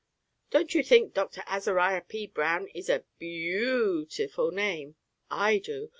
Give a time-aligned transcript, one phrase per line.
[0.49, 1.43] Don't you think Dr.
[1.45, 2.25] Azariah P.
[2.25, 4.95] Brown is a beau tiful name?
[5.29, 5.89] I do.